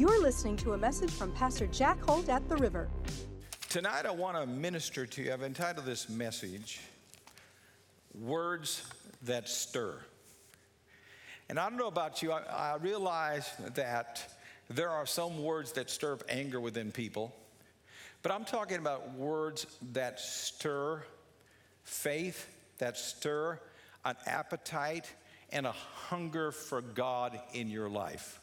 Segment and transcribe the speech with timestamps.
[0.00, 2.88] You're listening to a message from Pastor Jack Holt at the River.
[3.68, 5.30] Tonight, I want to minister to you.
[5.30, 6.80] I've entitled this message,
[8.18, 8.82] Words
[9.24, 10.00] That Stir.
[11.50, 14.26] And I don't know about you, I, I realize that
[14.70, 17.36] there are some words that stir up anger within people,
[18.22, 21.04] but I'm talking about words that stir
[21.84, 22.48] faith,
[22.78, 23.60] that stir
[24.06, 25.12] an appetite
[25.50, 28.40] and a hunger for God in your life.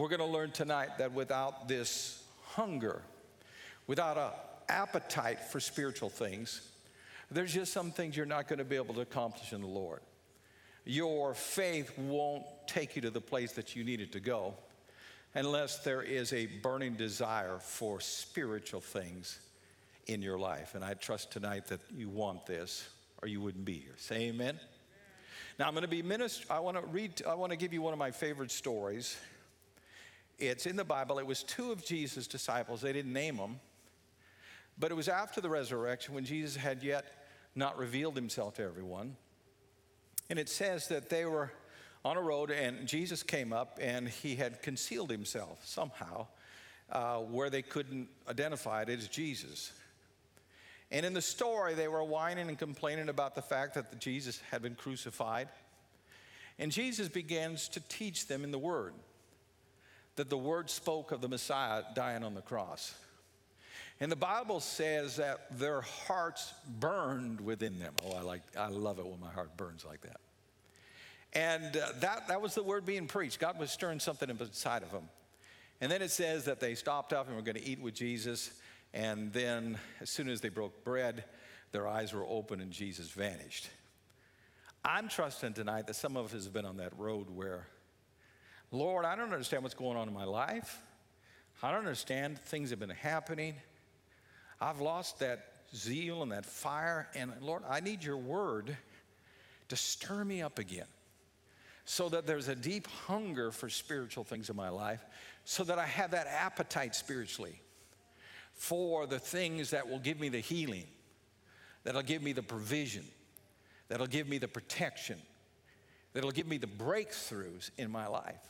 [0.00, 2.22] We're going to learn tonight that without this
[2.54, 3.02] hunger,
[3.86, 4.30] without an
[4.66, 6.62] appetite for spiritual things,
[7.30, 10.00] there's just some things you're not going to be able to accomplish in the Lord.
[10.86, 14.54] Your faith won't take you to the place that you need it to go
[15.34, 19.38] unless there is a burning desire for spiritual things
[20.06, 20.74] in your life.
[20.74, 22.88] And I trust tonight that you want this
[23.20, 23.96] or you wouldn't be here.
[23.98, 24.58] Say amen.
[25.58, 26.50] Now I'm going to be minister.
[26.50, 27.20] I want to read.
[27.28, 29.18] I want to give you one of my favorite stories.
[30.40, 31.18] It's in the Bible.
[31.18, 32.80] It was two of Jesus' disciples.
[32.80, 33.60] They didn't name them,
[34.78, 37.04] but it was after the resurrection when Jesus had yet
[37.54, 39.16] not revealed himself to everyone.
[40.30, 41.52] And it says that they were
[42.04, 46.26] on a road and Jesus came up and he had concealed himself somehow
[46.90, 49.72] uh, where they couldn't identify it as Jesus.
[50.90, 54.62] And in the story, they were whining and complaining about the fact that Jesus had
[54.62, 55.48] been crucified.
[56.58, 58.94] And Jesus begins to teach them in the Word
[60.16, 62.94] that the word spoke of the Messiah dying on the cross.
[64.00, 67.94] And the Bible says that their hearts burned within them.
[68.06, 70.20] Oh, I like I love it when my heart burns like that.
[71.32, 73.38] And uh, that, that was the word being preached.
[73.38, 75.08] God was stirring something inside of them.
[75.80, 78.52] And then it says that they stopped up and were going to eat with Jesus.
[78.92, 81.24] And then, as soon as they broke bread,
[81.72, 83.68] their eyes were open and Jesus vanished.
[84.84, 87.66] I'm trusting tonight that some of us have been on that road where
[88.72, 90.80] Lord, I don't understand what's going on in my life.
[91.62, 92.38] I don't understand.
[92.38, 93.54] Things have been happening.
[94.60, 97.08] I've lost that zeal and that fire.
[97.14, 98.76] And Lord, I need your word
[99.68, 100.86] to stir me up again
[101.84, 105.04] so that there's a deep hunger for spiritual things in my life,
[105.44, 107.60] so that I have that appetite spiritually
[108.52, 110.84] for the things that will give me the healing,
[111.82, 113.04] that'll give me the provision,
[113.88, 115.18] that'll give me the protection,
[116.12, 118.46] that'll give me the breakthroughs in my life.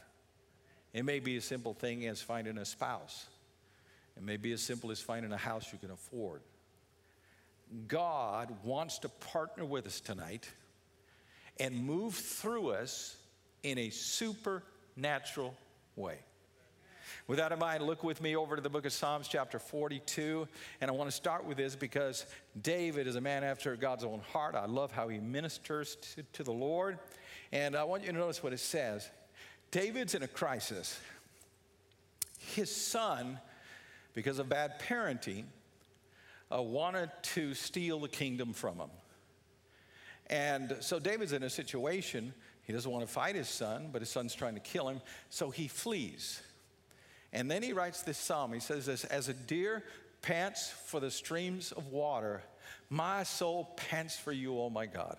[0.93, 3.27] It may be a simple thing as finding a spouse.
[4.17, 6.43] It may be as simple as finding a house you can afford.
[7.87, 10.51] God wants to partner with us tonight
[11.59, 13.17] and move through us
[13.62, 15.55] in a supernatural
[15.95, 16.19] way.
[17.27, 20.49] With that in mind, look with me over to the book of Psalms, chapter 42.
[20.81, 22.27] And I want to start with this because
[22.61, 24.55] David is a man after God's own heart.
[24.55, 26.99] I love how he ministers to, to the Lord.
[27.53, 29.09] And I want you to notice what it says.
[29.70, 30.98] David's in a crisis.
[32.38, 33.38] His son,
[34.14, 35.44] because of bad parenting,
[36.53, 38.91] uh, wanted to steal the kingdom from him.
[40.28, 44.10] And so David's in a situation, he doesn't want to fight his son, but his
[44.10, 46.42] son's trying to kill him, so he flees.
[47.32, 48.53] And then he writes this psalm.
[48.53, 49.84] He says this As a deer
[50.22, 52.42] pants for the streams of water,
[52.88, 55.16] my soul pants for you, oh my God.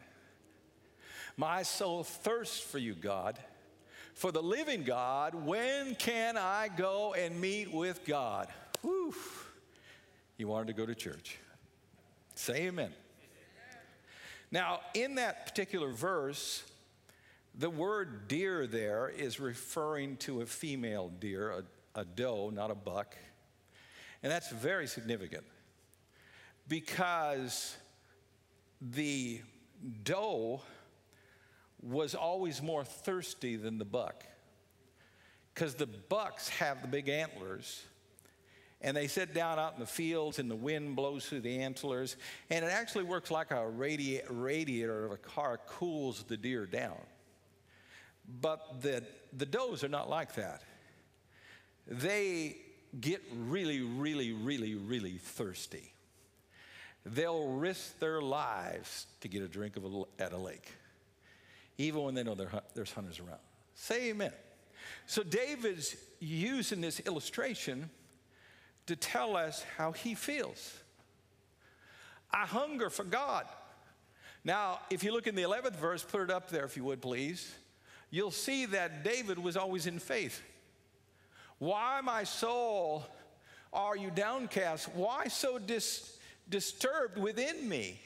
[1.38, 3.40] My soul thirsts for you, God
[4.13, 8.47] for the living God, when can I go and meet with God?
[8.81, 9.16] Whew.
[10.38, 11.38] You wanted to go to church.
[12.35, 12.91] Say amen.
[14.51, 16.63] Now, in that particular verse,
[17.55, 21.63] the word deer there is referring to a female deer,
[21.95, 23.16] a, a doe, not a buck.
[24.23, 25.43] And that's very significant
[26.67, 27.75] because
[28.81, 29.41] the
[30.03, 30.61] doe
[31.81, 34.25] was always more thirsty than the buck.
[35.53, 37.84] Because the bucks have the big antlers,
[38.81, 42.16] and they sit down out in the fields, and the wind blows through the antlers,
[42.50, 47.00] and it actually works like a radi- radiator of a car, cools the deer down.
[48.40, 49.03] But the,
[49.34, 50.62] the does are not like that.
[51.88, 52.58] They
[53.00, 55.91] get really, really, really, really thirsty.
[57.05, 60.72] They'll risk their lives to get a drink of a, at a lake
[61.78, 62.35] even when they know
[62.73, 63.40] there's hunters around.
[63.76, 64.32] Say amen.
[65.06, 67.90] So David's using this illustration
[68.88, 70.78] to tell us how he feels.
[72.32, 73.46] I hunger for God.
[74.44, 77.02] Now, if you look in the 11th verse, put it up there if you would
[77.02, 77.53] please,
[78.09, 80.41] you'll see that David was always in faith.
[81.59, 83.06] Why, my soul,
[83.72, 84.90] are you downcast?
[84.96, 86.17] Why so dis-
[86.50, 88.00] disturbed within me?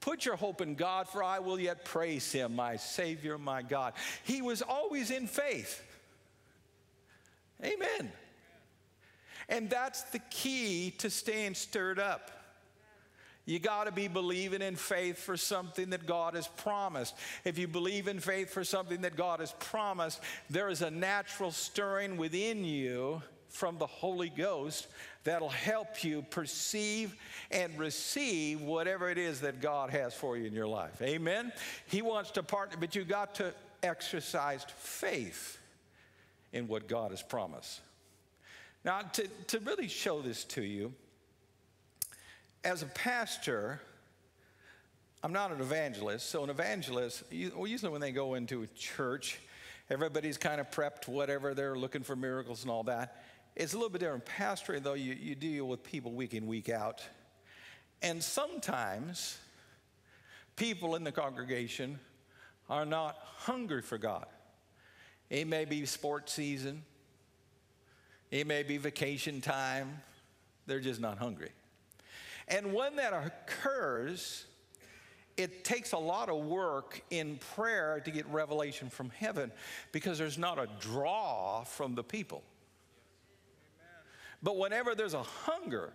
[0.00, 3.94] Put your hope in God, for I will yet praise him, my Savior, my God.
[4.24, 5.82] He was always in faith.
[7.64, 8.12] Amen.
[9.48, 12.30] And that's the key to staying stirred up.
[13.44, 17.14] You got to be believing in faith for something that God has promised.
[17.44, 21.50] If you believe in faith for something that God has promised, there is a natural
[21.50, 24.86] stirring within you from the Holy Ghost
[25.24, 27.14] that'll help you perceive
[27.50, 31.00] and receive whatever it is that God has for you in your life.
[31.02, 31.52] Amen.
[31.86, 33.52] He wants to partner, but you got to
[33.82, 35.58] exercise faith
[36.52, 37.80] in what God has promised.
[38.84, 40.92] Now, to, to really show this to you,
[42.64, 43.80] as a pastor,
[45.22, 46.30] I'm not an evangelist.
[46.30, 49.38] So, an evangelist, usually when they go into a church,
[49.90, 53.22] everybody's kind of prepped, whatever, they're looking for miracles and all that.
[53.58, 54.24] It's a little bit different.
[54.24, 57.02] Pastoring, though, you, you deal with people week in, week out.
[58.00, 59.36] And sometimes
[60.54, 61.98] people in the congregation
[62.70, 64.26] are not hungry for God.
[65.28, 66.84] It may be sports season,
[68.30, 70.02] it may be vacation time.
[70.66, 71.50] They're just not hungry.
[72.46, 74.44] And when that occurs,
[75.36, 79.50] it takes a lot of work in prayer to get revelation from heaven
[79.90, 82.44] because there's not a draw from the people.
[84.42, 85.92] But whenever there's a hunger,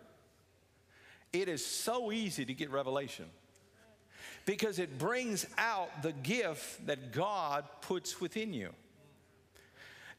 [1.32, 3.26] it is so easy to get revelation
[4.46, 8.70] because it brings out the gift that God puts within you.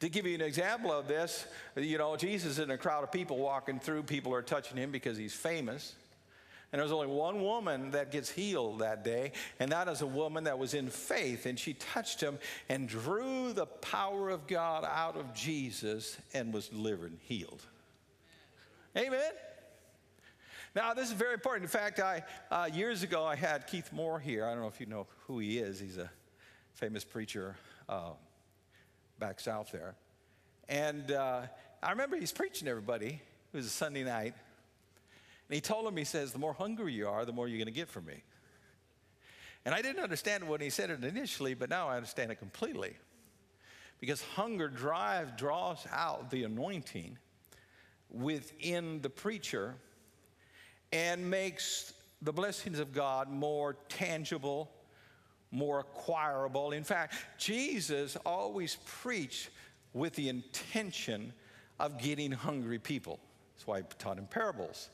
[0.00, 3.12] To give you an example of this, you know, Jesus is in a crowd of
[3.12, 5.94] people walking through, people are touching him because he's famous.
[6.73, 9.31] And there's only one woman that gets healed that day,
[9.61, 12.38] and that is a woman that was in faith, and she touched him
[12.69, 17.65] and drew the power of God out of Jesus and was delivered and healed.
[18.96, 19.32] Amen.
[20.76, 21.64] Now, this is very important.
[21.64, 24.44] In fact, I, uh, years ago, I had Keith Moore here.
[24.44, 25.81] I don't know if you know who he is.
[25.81, 26.11] He's a
[26.75, 27.56] famous preacher
[27.88, 28.11] uh,
[29.19, 29.96] back south there.
[30.69, 31.43] And uh,
[31.82, 33.20] I remember he's preaching to everybody.
[33.52, 34.35] It was a Sunday night.
[35.49, 37.67] And he told him, he says, the more hungry you are, the more you're going
[37.67, 38.23] to get from me.
[39.64, 42.96] And I didn't understand when he said it initially, but now I understand it completely.
[44.00, 47.19] Because hunger drive draws out the anointing
[48.14, 49.75] within the preacher
[50.93, 54.70] and makes the blessings of God more tangible,
[55.50, 56.72] more acquirable.
[56.72, 59.50] In fact, Jesus always preached
[59.93, 61.32] with the intention
[61.78, 63.19] of getting hungry people.
[63.55, 64.90] That's why he taught in parables.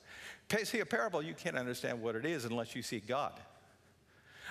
[0.64, 3.32] See, a parable, you can't understand what it is unless you see God.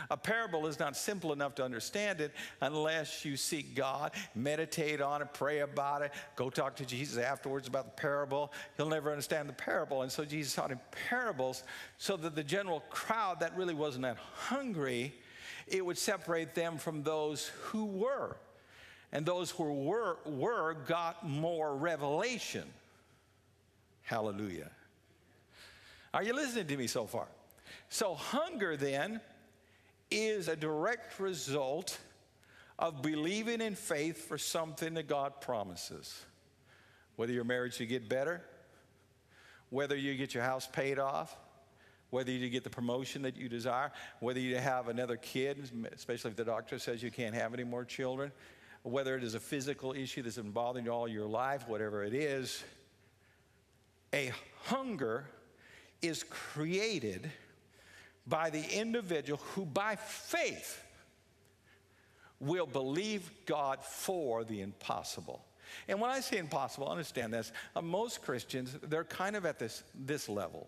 [0.09, 5.21] A parable is not simple enough to understand it unless you seek God, meditate on
[5.21, 8.51] it, pray about it, go talk to Jesus afterwards about the parable.
[8.77, 10.01] You'll never understand the parable.
[10.01, 10.79] And so Jesus taught in
[11.09, 11.63] parables
[11.97, 15.13] so that the general crowd that really wasn't that hungry,
[15.67, 18.37] it would separate them from those who were.
[19.11, 22.65] And those who were, were got more revelation.
[24.03, 24.71] Hallelujah.
[26.13, 27.27] Are you listening to me so far?
[27.89, 29.21] So, hunger then
[30.11, 31.97] is a direct result
[32.77, 36.25] of believing in faith for something that God promises.
[37.17, 38.41] Whether your marriage should get better,
[39.69, 41.35] whether you get your house paid off,
[42.09, 46.37] whether you get the promotion that you desire, whether you have another kid, especially if
[46.37, 48.31] the doctor says you can't have any more children,
[48.83, 52.13] whether it is a physical issue that's been bothering you all your life, whatever it
[52.13, 52.63] is,
[54.13, 54.31] a
[54.63, 55.25] hunger
[56.01, 57.29] is created
[58.29, 60.83] by the individual who, by faith,
[62.39, 65.43] will believe God for the impossible.
[65.87, 67.51] And when I say impossible, understand this.
[67.75, 70.67] Uh, most Christians, they're kind of at this, this level.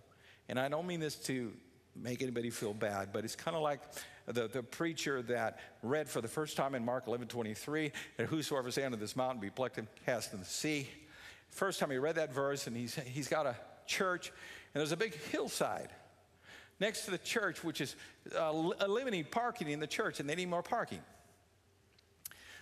[0.50, 1.52] And I don't mean this to
[1.96, 3.80] make anybody feel bad, but it's kind of like
[4.26, 8.68] the, the preacher that read for the first time in Mark 11 23, that whosoever
[8.68, 10.88] is under this mountain be plucked and cast in the sea.
[11.50, 14.32] First time he read that verse, and he's, he's got a church,
[14.74, 15.90] and there's a big hillside
[16.82, 17.96] next to the church, which is
[18.38, 21.00] uh, limiting parking in the church, and they need more parking.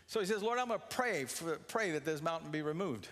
[0.05, 1.25] So he says, Lord, I'm going to pray,
[1.67, 3.07] pray that this mountain be removed.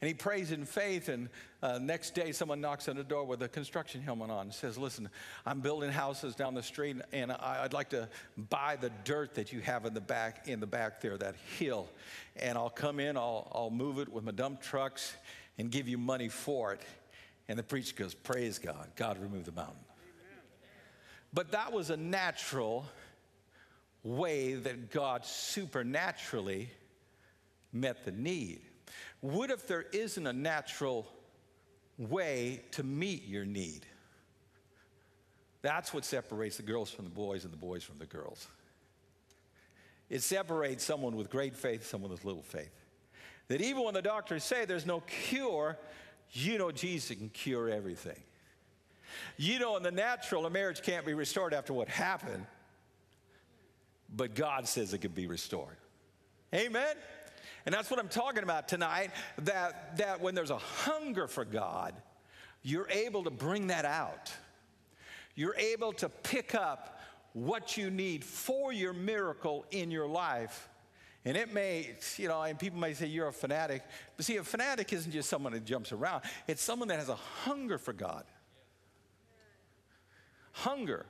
[0.00, 1.28] And he prays in faith, and
[1.62, 4.76] uh, next day someone knocks on the door with a construction helmet on and says,
[4.76, 5.08] Listen,
[5.46, 8.08] I'm building houses down the street, and I, would like to
[8.50, 11.88] buy the dirt that you have in the back, in the back there, that hill.
[12.34, 15.14] And I'll come in, I'll, I'll move it with my dump trucks
[15.56, 16.80] and give you money for it.
[17.48, 18.88] And the preacher goes, Praise God.
[18.96, 19.76] God remove the mountain.
[21.32, 22.86] But that was a natural
[24.04, 26.70] way that God supernaturally
[27.72, 28.60] met the need.
[29.20, 31.06] What if there isn't a natural
[31.96, 33.86] way to meet your need?
[35.62, 38.48] That's what separates the girls from the boys and the boys from the girls.
[40.10, 42.74] It separates someone with great faith, someone with little faith.
[43.48, 45.78] That even when the doctors say there's no cure,
[46.32, 48.20] you know Jesus can cure everything.
[49.36, 52.46] You know, in the natural, a marriage can't be restored after what happened,
[54.14, 55.76] but God says it can be restored.
[56.54, 56.96] Amen?
[57.64, 61.94] And that's what I'm talking about tonight that, that when there's a hunger for God,
[62.62, 64.32] you're able to bring that out.
[65.34, 67.00] You're able to pick up
[67.32, 70.68] what you need for your miracle in your life.
[71.24, 73.82] And it may, you know, and people may say you're a fanatic.
[74.16, 77.14] But see, a fanatic isn't just someone that jumps around, it's someone that has a
[77.14, 78.24] hunger for God.
[80.52, 81.06] Hunger.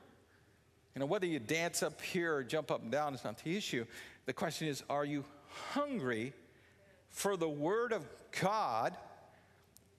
[0.95, 3.57] You know, whether you dance up here or jump up and down is not the
[3.57, 3.87] issue.
[4.27, 5.25] The question is, are you
[5.73, 6.33] hungry
[7.09, 8.07] for the Word of
[8.41, 8.97] God?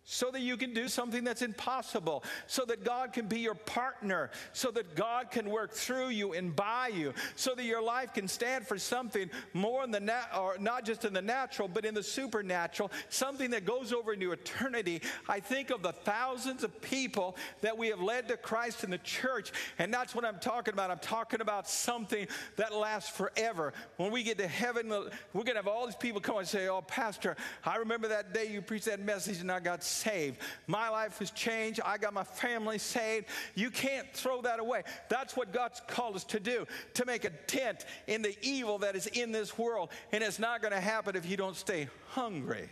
[0.05, 4.31] So that you can do something that's impossible, so that God can be your partner,
[4.51, 8.27] so that God can work through you and by you, so that your life can
[8.27, 11.93] stand for something more in the nat- or not just in the natural, but in
[11.93, 15.01] the supernatural, something that goes over into eternity.
[15.29, 18.98] I think of the thousands of people that we have led to Christ in the
[18.98, 20.91] church, and that's what I'm talking about.
[20.91, 23.74] I'm talking about something that lasts forever.
[23.95, 26.67] When we get to heaven, we're going to have all these people come and say,
[26.67, 30.39] "Oh, Pastor, I remember that day you preached that message, and I got." Saved.
[30.67, 31.79] My life was changed.
[31.85, 33.27] I got my family saved.
[33.55, 34.83] You can't throw that away.
[35.09, 38.95] That's what God's called us to do to make a dent in the evil that
[38.95, 39.89] is in this world.
[40.12, 42.69] And it's not going to happen if you don't stay hungry.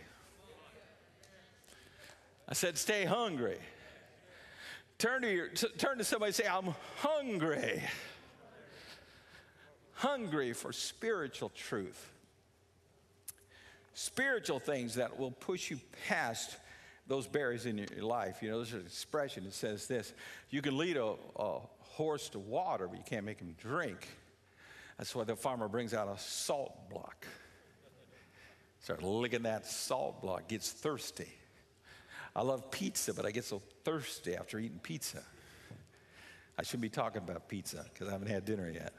[2.48, 3.58] I said, stay hungry.
[4.98, 7.82] Turn to, your, turn to somebody say, I'm hungry.
[9.94, 12.12] Hungry for spiritual truth
[13.94, 16.56] spiritual things that will push you past
[17.06, 18.42] those barriers in your life.
[18.42, 20.12] You know, there's an expression that says this
[20.50, 24.08] you can lead a, a horse to water, but you can't make him drink.
[24.98, 27.26] That's why the farmer brings out a salt block.
[28.80, 31.28] Start licking that salt block, gets thirsty.
[32.34, 35.22] I love pizza, but I get so thirsty after eating pizza.
[36.58, 38.92] I shouldn't be talking about pizza because I haven't had dinner yet.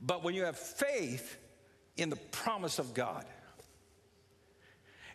[0.00, 1.38] But when you have faith
[1.96, 3.24] in the promise of God,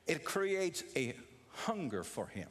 [0.07, 1.13] it creates a
[1.49, 2.47] hunger for Him.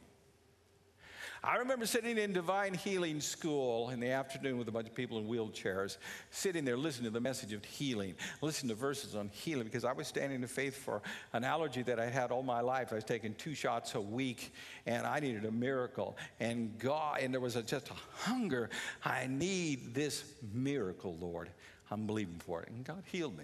[1.45, 5.17] I remember sitting in divine healing school in the afternoon with a bunch of people
[5.17, 5.97] in wheelchairs,
[6.31, 9.91] sitting there listening to the message of healing, listening to verses on healing, because I
[9.91, 11.01] was standing in faith for
[11.33, 12.93] an allergy that I had all my life.
[12.93, 14.53] I was taking two shots a week,
[14.85, 16.15] and I needed a miracle.
[16.39, 18.69] And God, and there was a, just a hunger.
[19.03, 21.49] I need this miracle, Lord.
[21.91, 22.69] I'm believing for it.
[22.69, 23.43] And God healed me.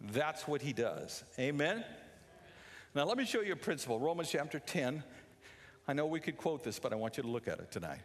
[0.00, 1.24] That's what he does.
[1.38, 1.84] Amen?
[2.94, 3.98] Now, let me show you a principle.
[3.98, 5.02] Romans chapter 10.
[5.86, 8.00] I know we could quote this, but I want you to look at it tonight.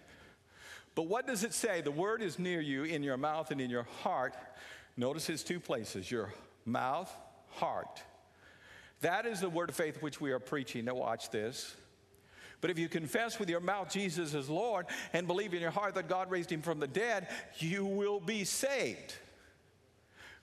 [0.95, 1.81] But what does it say?
[1.81, 4.35] The word is near you in your mouth and in your heart.
[4.95, 6.33] Notice it's two places your
[6.65, 7.11] mouth,
[7.49, 8.01] heart.
[9.01, 10.85] That is the word of faith which we are preaching.
[10.85, 11.75] Now, watch this.
[12.61, 15.95] But if you confess with your mouth Jesus is Lord and believe in your heart
[15.95, 19.15] that God raised him from the dead, you will be saved.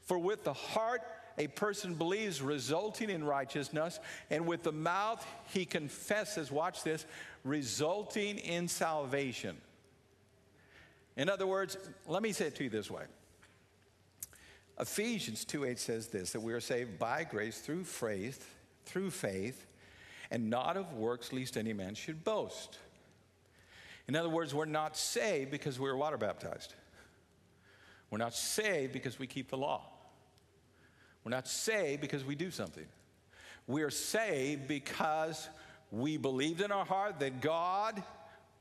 [0.02, 1.00] For with the heart
[1.40, 7.06] a person believes, resulting in righteousness, and with the mouth he confesses, watch this,
[7.44, 9.56] resulting in salvation.
[11.16, 13.04] In other words, let me say it to you this way.
[14.78, 18.54] Ephesians 2:8 says this that we are saved by grace through faith,
[18.84, 19.66] through faith,
[20.30, 22.78] and not of works, lest any man should boast.
[24.08, 26.74] In other words, we're not saved because we're water baptized.
[28.10, 29.86] We're not saved because we keep the law.
[31.24, 32.86] We're not saved because we do something.
[33.66, 35.48] We're saved because
[35.90, 38.02] we believed in our heart that God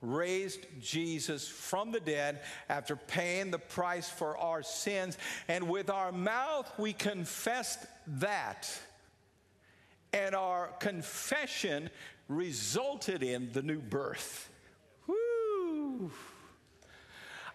[0.02, 5.18] raised Jesus from the dead after paying the price for our sins.
[5.48, 8.70] And with our mouth, we confessed that.
[10.14, 11.90] And our confession
[12.28, 14.50] resulted in the new birth.
[15.08, 16.12] Woo!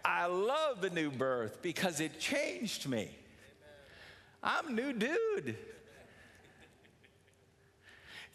[0.05, 3.11] I love the new birth because it changed me.
[4.45, 5.57] I'm new dude.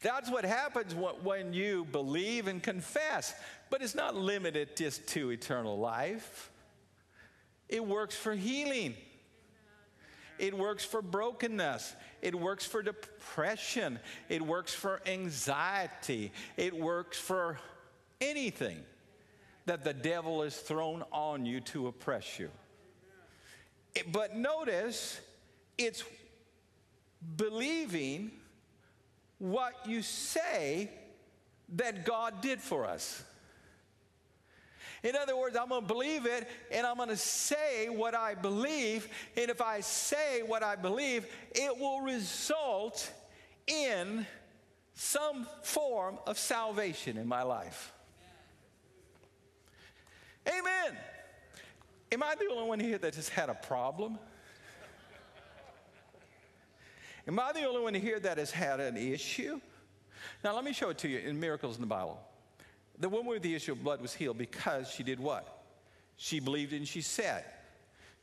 [0.02, 3.34] That's what happens when you believe and confess.
[3.70, 6.50] But it's not limited just to eternal life,
[7.68, 8.96] it works for healing.
[10.40, 11.94] It works for brokenness.
[12.22, 14.00] It works for depression.
[14.30, 16.32] It works for anxiety.
[16.56, 17.60] It works for
[18.22, 18.80] anything
[19.66, 22.50] that the devil has thrown on you to oppress you.
[24.14, 25.20] But notice,
[25.80, 26.04] it's
[27.38, 28.32] believing
[29.38, 30.92] what you say
[31.70, 33.24] that God did for us.
[35.02, 38.36] In other words, I'm going to believe it and I'm going to say what I
[38.36, 39.08] believe.
[39.38, 43.10] And if I say what I believe, it will result
[43.66, 44.26] in
[44.94, 47.94] some form of salvation in my life.
[50.46, 50.98] Amen.
[52.12, 54.18] Am I the only one here that has had a problem?
[57.30, 59.62] Am I the only one here that has had an issue?
[60.44, 62.20] Now, let me show it to you in miracles in the Bible.
[62.98, 65.62] The woman with the issue of blood was healed because she did what?
[66.18, 67.46] She believed and she said.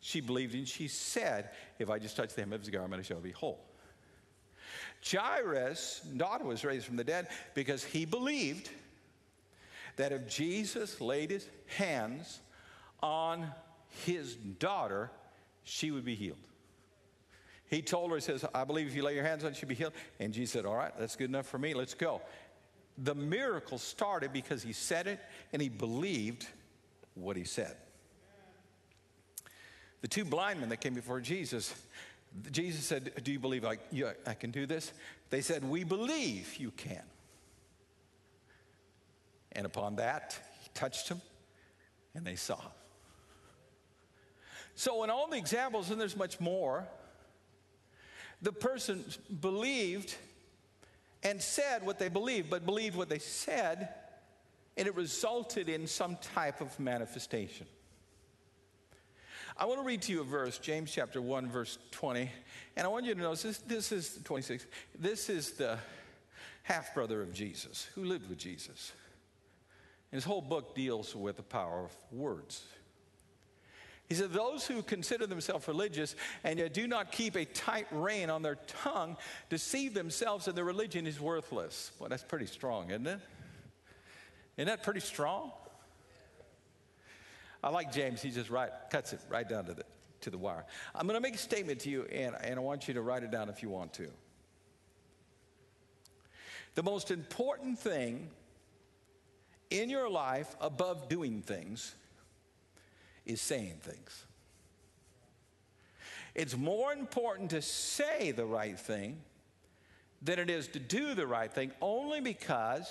[0.00, 3.04] She believed and she said, If I just touch the hem of his garment, I
[3.04, 3.60] shall be whole.
[5.08, 8.70] Jairus' daughter was raised from the dead because he believed
[9.94, 12.40] that if Jesus laid his hands
[13.04, 13.52] on
[14.04, 15.12] his daughter,
[15.62, 16.38] she would be healed.
[17.68, 19.68] He told her, He says, I believe if you lay your hands on it, she'll
[19.68, 19.92] be healed.
[20.20, 21.74] And Jesus said, All right, that's good enough for me.
[21.74, 22.20] Let's go.
[22.98, 25.20] The miracle started because he said it
[25.52, 26.46] and he believed
[27.14, 27.76] what he said.
[30.00, 31.74] The two blind men that came before Jesus,
[32.50, 33.78] Jesus said, Do you believe I,
[34.26, 34.92] I can do this?
[35.30, 37.02] They said, We believe you can.
[39.52, 41.20] And upon that, he touched them
[42.14, 42.60] and they saw.
[44.74, 46.86] So, in all the examples, and there's much more,
[48.42, 49.04] the person
[49.40, 50.14] believed
[51.22, 53.88] and said what they believed, but believed what they said,
[54.76, 57.66] and it resulted in some type of manifestation.
[59.58, 62.30] I want to read to you a verse, James chapter 1, verse 20.
[62.76, 64.66] And I want you to notice this, this is 26.
[64.98, 65.78] This is the
[66.62, 68.92] half brother of Jesus who lived with Jesus.
[70.12, 72.64] And his whole book deals with the power of words.
[74.08, 78.30] He said, Those who consider themselves religious and yet do not keep a tight rein
[78.30, 79.16] on their tongue
[79.48, 81.92] deceive themselves, and their religion is worthless.
[81.98, 83.20] Well, that's pretty strong, isn't it?
[84.56, 85.52] Isn't that pretty strong?
[87.62, 88.22] I like James.
[88.22, 89.84] He just right, cuts it right down to the,
[90.20, 90.64] to the wire.
[90.94, 93.24] I'm going to make a statement to you, and, and I want you to write
[93.24, 94.08] it down if you want to.
[96.74, 98.28] The most important thing
[99.70, 101.94] in your life above doing things
[103.26, 104.24] is saying things.
[106.34, 109.18] It's more important to say the right thing
[110.22, 112.88] than it is to do the right thing, only because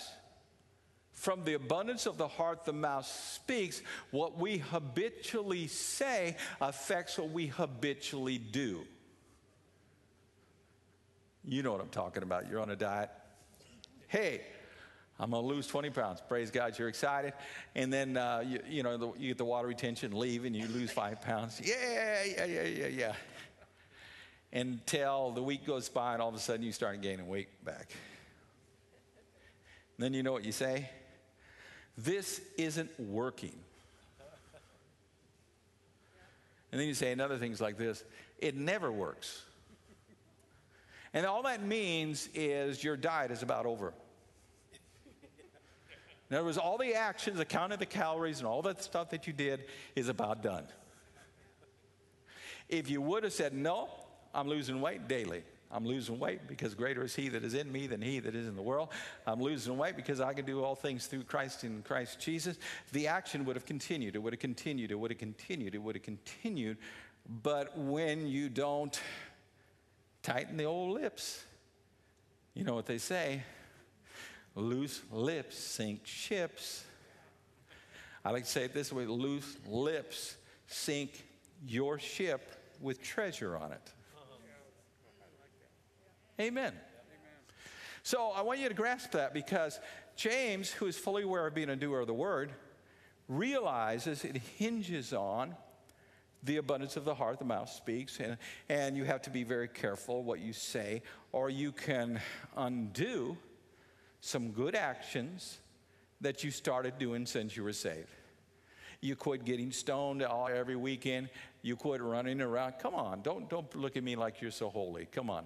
[1.13, 3.81] from the abundance of the heart, the mouth speaks.
[4.11, 8.81] What we habitually say affects what we habitually do.
[11.43, 12.49] You know what I'm talking about.
[12.49, 13.11] You're on a diet.
[14.07, 14.41] Hey,
[15.19, 16.21] I'm going to lose 20 pounds.
[16.27, 17.33] Praise God, you're excited.
[17.73, 20.67] And then, uh, you, you, know, the, you get the water retention, leave, and you
[20.67, 21.61] lose five pounds.
[21.63, 23.13] Yeah, yeah, yeah, yeah, yeah.
[24.51, 27.91] Until the week goes by, and all of a sudden you start gaining weight back.
[29.97, 30.89] And then you know what you say?
[31.97, 33.55] This isn't working.
[36.71, 38.03] And then you say another things like this
[38.37, 39.43] it never works.
[41.13, 43.93] And all that means is your diet is about over.
[46.35, 49.25] In other words, all the actions, the counting the calories, and all that stuff that
[49.25, 50.65] you did is about done.
[52.67, 53.87] If you would have said, No,
[54.33, 57.87] I'm losing weight daily, I'm losing weight because greater is He that is in me
[57.87, 58.89] than He that is in the world.
[59.25, 62.57] I'm losing weight because I can do all things through Christ in Christ Jesus.
[62.91, 64.17] The action would have continued.
[64.17, 64.91] It would have continued.
[64.91, 65.73] It would have continued.
[65.73, 66.79] It would have continued.
[67.43, 68.99] But when you don't
[70.21, 71.45] tighten the old lips,
[72.53, 73.43] you know what they say
[74.55, 76.83] loose lips sink ships.
[78.23, 80.35] I like to say it this way loose lips
[80.67, 81.25] sink
[81.67, 83.91] your ship with treasure on it.
[86.39, 86.73] Amen.
[88.03, 89.79] So I want you to grasp that because
[90.15, 92.51] James, who is fully aware of being a doer of the word,
[93.27, 95.55] realizes it hinges on
[96.43, 98.37] the abundance of the heart, the mouth speaks, and,
[98.69, 102.21] and you have to be very careful what you say, or you can
[102.55, 103.35] undo
[104.25, 105.59] some good actions
[106.21, 108.09] that you started doing since you were saved.
[109.01, 111.29] You quit getting stoned all, every weekend.
[111.61, 112.75] You quit running around.
[112.79, 115.05] Come on, don't, don't look at me like you're so holy.
[115.05, 115.45] Come on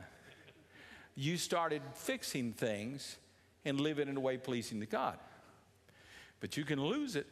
[1.19, 3.17] you started fixing things
[3.65, 5.17] and living in a way pleasing to God.
[6.39, 7.27] But you can lose it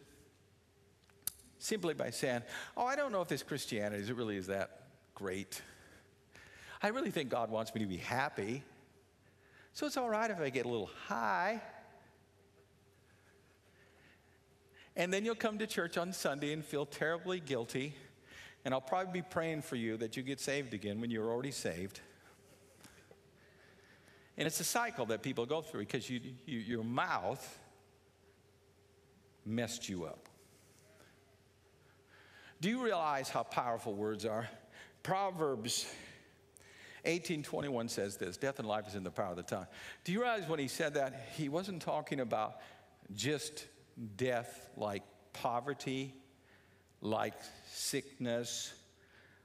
[1.57, 2.41] simply by saying,
[2.75, 4.81] Oh, I don't know if this Christianity is, really is that
[5.15, 5.61] great.
[6.83, 8.61] I really think God wants me to be happy.
[9.77, 11.61] So it's all right if I get a little high.
[14.95, 17.93] And then you'll come to church on Sunday and feel terribly guilty.
[18.65, 21.51] And I'll probably be praying for you that you get saved again when you're already
[21.51, 21.99] saved.
[24.35, 27.59] And it's a cycle that people go through because you, you, your mouth
[29.45, 30.27] messed you up.
[32.61, 34.49] Do you realize how powerful words are?
[35.03, 35.85] Proverbs
[37.07, 39.67] 1821 says this Death and life is in the power of the tongue.
[40.03, 42.57] Do you realize when he said that, he wasn't talking about
[43.15, 43.65] just
[44.17, 46.13] death like poverty,
[47.01, 47.33] like
[47.71, 48.73] sickness,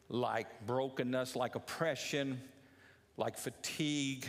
[0.09, 2.40] like brokenness, like oppression,
[3.16, 4.27] like fatigue,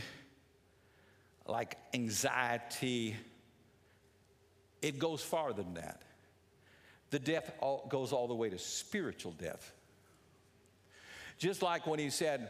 [1.47, 3.15] like anxiety.
[4.81, 6.03] It goes farther than that.
[7.09, 9.71] The death all, goes all the way to spiritual death.
[11.37, 12.49] Just like when he said,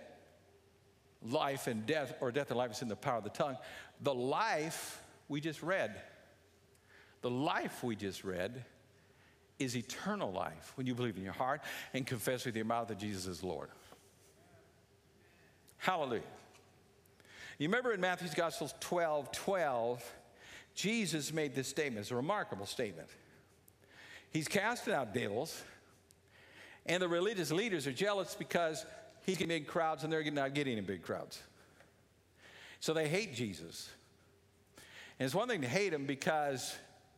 [1.29, 3.57] life and death, or death and life is in the power of the tongue,
[4.01, 6.01] the life we just read,
[7.21, 8.65] the life we just read
[9.59, 11.61] is eternal life when you believe in your heart
[11.93, 13.69] and confess with your mouth that Jesus is Lord.
[15.77, 16.21] Hallelujah.
[17.57, 20.13] You remember in Matthew's Gospel 12 12,
[20.75, 22.03] Jesus made this statement.
[22.03, 23.07] It's a remarkable statement.
[24.31, 25.63] He's casting out devils,
[26.85, 28.85] and the religious leaders are jealous because
[29.23, 31.41] he's getting big crowds and they're not getting any big crowds.
[32.79, 33.89] So they hate Jesus.
[35.19, 36.75] And it's one thing to hate him because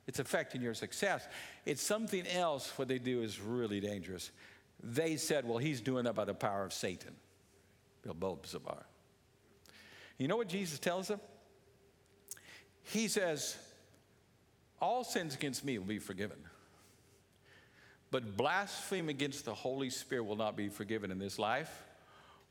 [0.08, 1.28] it's affecting your success.
[1.65, 4.32] It's something else what they do is really dangerous.
[4.84, 7.15] They said, well, he's doing that by the power of Satan.
[8.20, 8.84] Beelzebub.
[10.20, 11.20] You know what Jesus tells them?
[12.84, 13.58] He says,
[14.80, 16.38] all sins against me will be forgiven.
[18.12, 21.85] But blasphemy against the Holy Spirit will not be forgiven in this life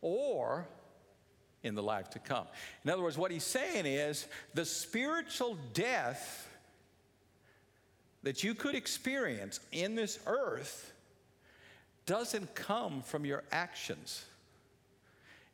[0.04, 0.68] or
[1.62, 2.46] in the life to come.
[2.84, 6.46] In other words, what he's saying is the spiritual death
[8.22, 10.92] that you could experience in this earth
[12.06, 14.24] doesn't come from your actions,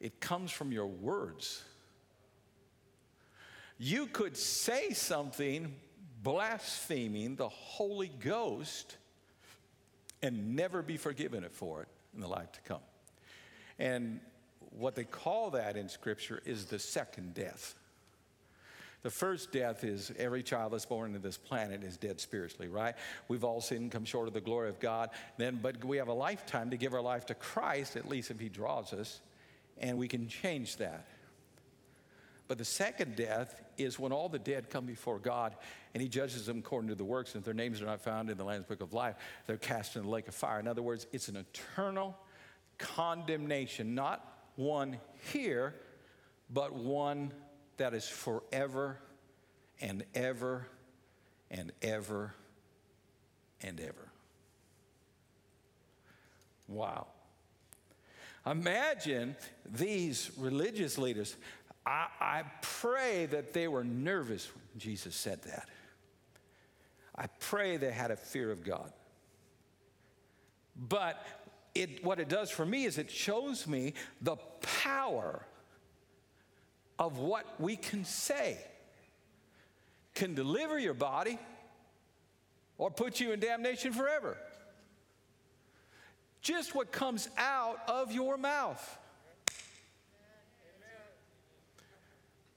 [0.01, 1.63] it comes from your words.
[3.79, 5.75] You could say something
[6.23, 8.97] blaspheming the Holy Ghost
[10.23, 12.83] and never be forgiven for it in the life to come.
[13.79, 14.21] And
[14.78, 17.74] what they call that in Scripture is the second death.
[19.02, 22.94] The first death is every child that's born into this planet is dead spiritually, right?
[23.28, 25.11] We've all sinned, come short of the glory of God.
[25.38, 28.38] Then, but we have a lifetime to give our life to Christ, at least if
[28.38, 29.20] He draws us,
[29.78, 31.06] and we can change that.
[32.46, 35.54] But the second death is when all the dead come before God
[35.94, 37.35] and He judges them according to the works.
[37.35, 39.14] And if their names are not found in the Lamb's Book of Life,
[39.46, 40.61] they're cast in the lake of fire.
[40.61, 42.18] In other words, it's an eternal
[42.76, 44.99] condemnation, not one
[45.33, 45.75] here,
[46.53, 47.33] but one
[47.77, 48.99] that is forever
[49.81, 50.67] and ever
[51.51, 52.35] and ever
[53.63, 54.13] and ever.
[56.69, 57.09] Wow.
[58.47, 59.37] Imagine
[59.67, 61.37] these religious leaders.
[61.85, 65.69] I, I, pray that they were nervous when Jesus said that.
[67.17, 68.93] I pray they had a fear of God.
[70.77, 71.25] But
[71.74, 74.37] it, what it does for me is it shows me the
[74.83, 75.44] power
[76.98, 78.59] of what we can say
[80.14, 81.38] can deliver your body
[82.76, 84.37] or put you in damnation forever.
[86.42, 88.98] Just what comes out of your mouth.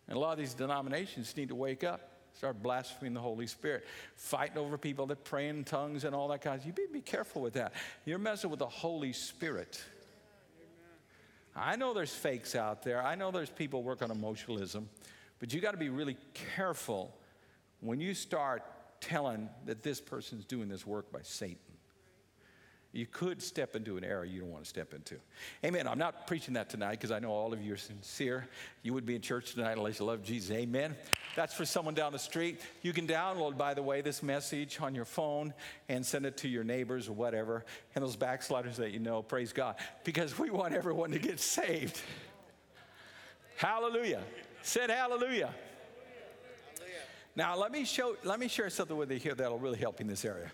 [0.08, 3.86] And a lot of these denominations need to wake up, start blaspheming the Holy Spirit,
[4.16, 6.66] fighting over people that pray in tongues and all that kind of.
[6.66, 7.74] You be, be careful with that.
[8.06, 9.84] You're messing with the Holy Spirit.
[11.56, 13.02] I know there's fakes out there.
[13.04, 14.90] I know there's people work on emotionalism,
[15.40, 16.18] but you got to be really
[16.56, 17.16] careful
[17.80, 18.64] when you start
[19.02, 21.58] telling that this person's doing this work by Satan.
[22.94, 25.16] You could step into an error you don't want to step into.
[25.66, 25.88] Amen.
[25.88, 28.48] I'm not preaching that tonight because I know all of you are sincere.
[28.84, 30.52] You would be in church tonight unless you love Jesus.
[30.52, 30.96] Amen.
[31.36, 32.62] That's for someone down the street.
[32.84, 35.56] You can download, by the way, this message on your phone
[35.90, 37.66] and send it to your neighbors or whatever.
[37.96, 39.76] And those backsliders that you know, praise God.
[40.04, 42.00] Because we want everyone to get saved.
[43.56, 44.22] Hallelujah.
[44.62, 45.52] Said hallelujah.
[47.36, 50.04] Now let me show let me share something with you here that'll really help you
[50.04, 50.52] in this area.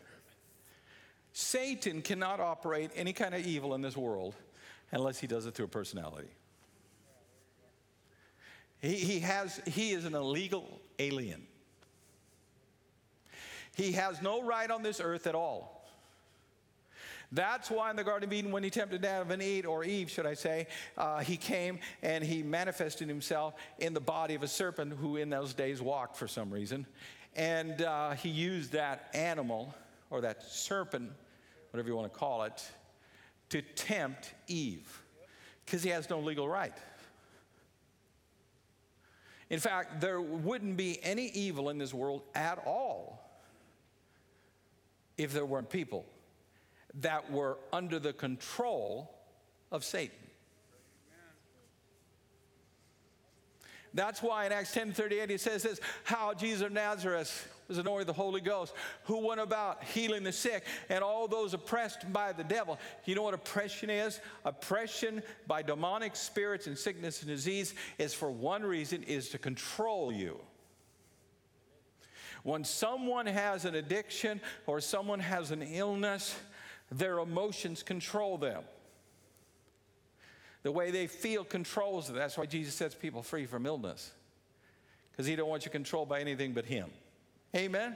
[1.33, 4.35] Satan cannot operate any kind of evil in this world
[4.91, 6.29] unless he does it through a personality.
[8.81, 11.45] He, he, has, he is an illegal alien.
[13.75, 15.79] He has no right on this earth at all.
[17.31, 20.09] That's why in the Garden of Eden, when he tempted Adam and Eve, or Eve,
[20.09, 20.65] should I say,
[20.97, 25.29] uh, he came and he manifested himself in the body of a serpent who in
[25.29, 26.87] those days walked for some reason.
[27.35, 29.75] And uh, he used that animal
[30.09, 31.11] or that serpent,
[31.71, 32.63] whatever you want to call it,
[33.49, 35.03] to tempt Eve
[35.65, 36.73] because he has no legal right.
[39.49, 43.23] In fact, there wouldn't be any evil in this world at all
[45.17, 46.05] if there weren't people
[46.95, 49.15] that were under the control
[49.71, 50.17] of Satan.
[53.93, 58.07] That's why in Acts 10 38 it says this how Jesus of Nazareth was anointed
[58.07, 62.43] the Holy Ghost, who went about healing the sick and all those oppressed by the
[62.43, 62.77] devil.
[63.05, 64.19] You know what oppression is?
[64.43, 70.11] Oppression by demonic spirits and sickness and disease is for one reason is to control
[70.11, 70.37] you.
[72.43, 76.35] When someone has an addiction or someone has an illness,
[76.91, 78.63] their emotions control them.
[80.63, 82.15] The way they feel controls them.
[82.15, 84.11] That's why Jesus sets people free from illness.
[85.11, 86.89] Because he don't want you controlled by anything but him.
[87.55, 87.95] Amen?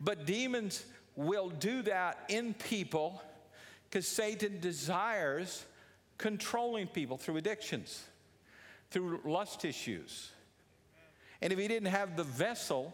[0.00, 0.84] But demons
[1.16, 3.20] will do that in people
[3.88, 5.64] because Satan desires
[6.18, 8.04] controlling people through addictions,
[8.90, 10.30] through lust issues.
[11.40, 12.92] And if he didn't have the vessel,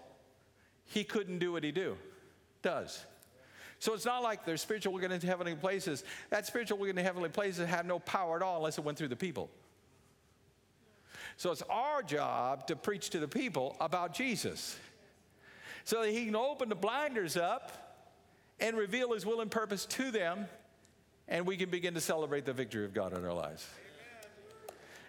[0.87, 1.97] he couldn't do what he do,
[2.63, 3.05] does.
[3.79, 6.05] So it's not like their spiritual we're going to heavenly places.
[6.31, 8.97] That spiritual we're going to heavenly places have no power at all unless it went
[8.97, 9.51] through the people.
[11.37, 14.79] So it's our job to preach to the people about Jesus
[15.85, 17.73] so that he can open the blinders up
[18.59, 20.47] and reveal his will and purpose to them,
[21.29, 23.67] and we can begin to celebrate the victory of God in our lives.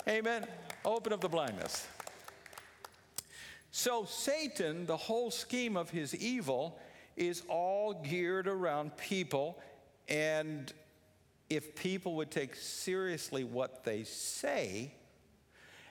[0.08, 0.26] Amen.
[0.42, 0.48] Amen.
[0.84, 1.88] Open up the blindness.
[3.72, 6.80] So, Satan, the whole scheme of his evil,
[7.18, 9.60] is all geared around people.
[10.08, 10.72] And
[11.50, 14.94] if people would take seriously what they say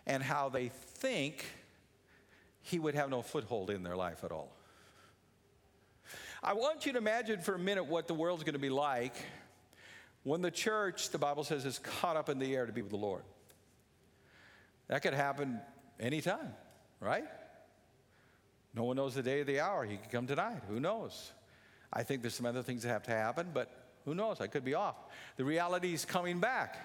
[0.07, 1.45] and how they think,
[2.63, 4.51] he would have no foothold in their life at all.
[6.47, 9.15] I want you to imagine for a minute what the world's going to be like
[10.25, 12.91] when the church, the Bible says, is caught up in the air to be with
[12.91, 13.23] the Lord.
[14.89, 15.59] That could happen
[15.99, 16.53] anytime,
[17.01, 17.25] right?
[18.75, 19.87] No one knows the day or the hour.
[19.87, 20.61] He could come tonight.
[20.69, 21.33] Who knows?
[21.91, 23.71] I think there's some other things that have to happen, but
[24.05, 24.43] who knows?
[24.43, 24.97] I could be off.
[25.37, 26.77] The reality is coming back.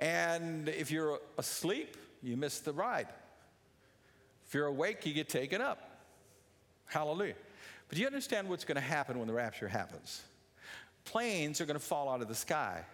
[0.00, 3.06] And if you're asleep, you miss the ride.
[4.48, 5.78] If you're awake, you get taken up.
[6.86, 7.34] Hallelujah.
[7.90, 10.22] But do you understand what's going to happen when the rapture happens?
[11.04, 12.84] Planes are going to fall out of the sky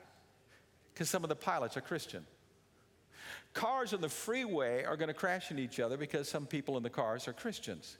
[0.94, 2.24] because some of the pilots are Christian.
[3.52, 6.82] Cars on the freeway are going to crash into each other because some people in
[6.82, 7.98] the cars are Christians.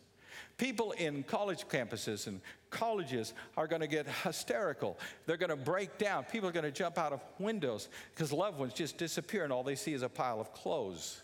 [0.56, 4.98] People in college campuses and colleges are going to get hysterical.
[5.26, 6.24] They're going to break down.
[6.24, 9.62] People are going to jump out of windows because loved ones just disappear and all
[9.62, 11.20] they see is a pile of clothes.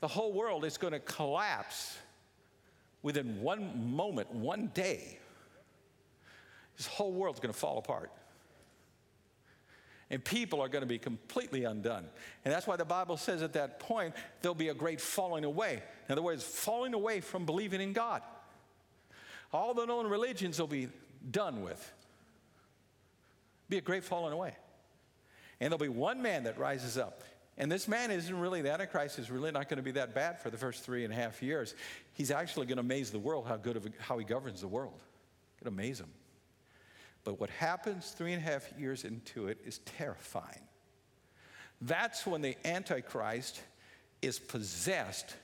[0.00, 1.96] The whole world is going to collapse
[3.06, 5.16] within one moment, one day,
[6.76, 8.10] this whole world's going to fall apart.
[10.10, 12.06] And people are going to be completely undone.
[12.44, 15.84] And that's why the Bible says at that point, there'll be a great falling away.
[16.08, 18.22] In other words, falling away from believing in God.
[19.52, 20.88] All the known religions will be
[21.30, 21.92] done with.
[23.68, 24.56] Be a great falling away.
[25.60, 27.22] And there'll be one man that rises up.
[27.58, 30.40] And this man isn't really, the Antichrist is really not going to be that bad
[30.40, 31.74] for the first three and a half years.
[32.12, 34.68] He's actually going to amaze the world how good of a, how he governs the
[34.68, 35.00] world.
[35.60, 36.10] It amaze him.
[37.24, 40.60] But what happens three and a half years into it is terrifying.
[41.80, 43.60] That's when the Antichrist
[44.22, 45.34] is possessed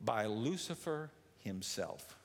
[0.00, 2.16] by Lucifer himself.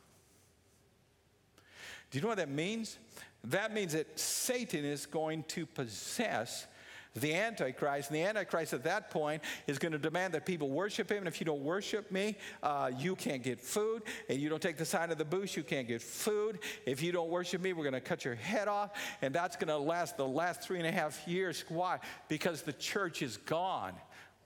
[2.10, 2.98] Do you know what that means?
[3.46, 6.68] That means that Satan is going to possess
[7.16, 8.10] the Antichrist.
[8.10, 11.20] And the Antichrist at that point is going to demand that people worship him.
[11.20, 14.04] And if you don't worship me, uh, you can't get food.
[14.30, 16.60] And you don't take the sign of the bush, you can't get food.
[16.86, 18.92] If you don't worship me, we're going to cut your head off.
[19.22, 21.66] And that's going to last the last three and a half years.
[21.68, 22.00] Why?
[22.30, 23.94] Because the church is gone.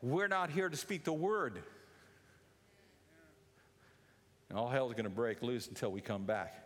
[0.02, 1.62] We're not here to speak the word.
[4.50, 6.62] And all hell is going to break loose until we come back.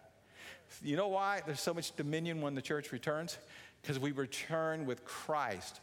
[0.84, 3.38] You know why there's so much dominion when the church returns?
[3.82, 5.80] Because we return with Christ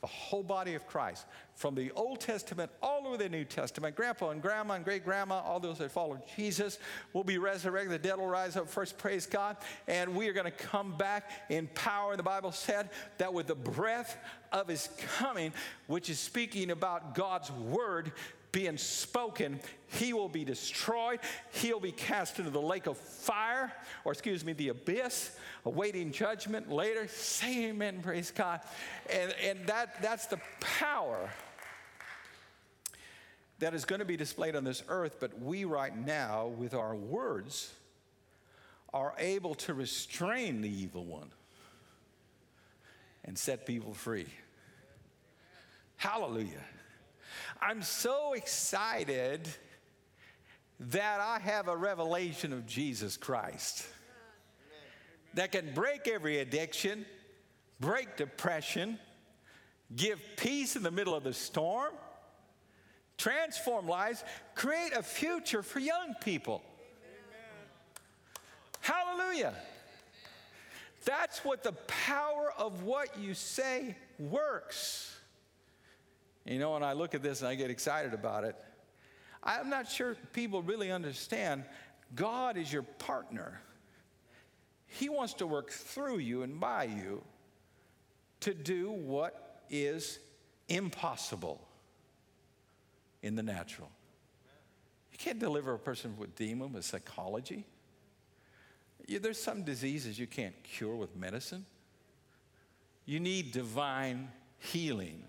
[0.00, 3.96] the whole body of Christ, from the Old Testament all over the New Testament.
[3.96, 6.78] Grandpa and grandma and great grandma, all those that follow Jesus,
[7.12, 7.92] will be resurrected.
[7.92, 9.56] The dead will rise up first, praise God.
[9.88, 12.16] And we are going to come back in power.
[12.16, 14.16] The Bible said that with the breath
[14.52, 15.52] of his coming,
[15.88, 18.12] which is speaking about God's word,
[18.52, 21.20] being spoken, he will be destroyed.
[21.52, 23.72] He'll be cast into the lake of fire,
[24.04, 27.08] or excuse me, the abyss, awaiting judgment later.
[27.08, 28.60] Say amen, praise God.
[29.12, 31.30] And, and that, that's the power
[33.58, 36.94] that is going to be displayed on this earth, but we right now, with our
[36.94, 37.72] words,
[38.94, 41.30] are able to restrain the evil one
[43.24, 44.26] and set people free.
[45.96, 46.64] Hallelujah.
[47.60, 49.48] I'm so excited
[50.80, 53.86] that I have a revelation of Jesus Christ
[55.34, 57.04] that can break every addiction,
[57.80, 58.98] break depression,
[59.94, 61.92] give peace in the middle of the storm,
[63.16, 64.22] transform lives,
[64.54, 66.62] create a future for young people.
[68.80, 69.54] Hallelujah.
[71.04, 75.17] That's what the power of what you say works.
[76.48, 78.56] You know, when I look at this and I get excited about it,
[79.42, 81.64] I'm not sure people really understand
[82.14, 83.60] God is your partner.
[84.86, 87.22] He wants to work through you and by you
[88.40, 90.18] to do what is
[90.68, 91.60] impossible
[93.22, 93.90] in the natural.
[95.12, 97.66] You can't deliver a person with demon with psychology.
[99.06, 101.66] You, there's some diseases you can't cure with medicine.
[103.04, 105.24] You need divine healing